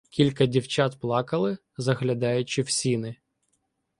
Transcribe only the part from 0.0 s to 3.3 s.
Кілька дівчат плакали, заглядаючи в сіни.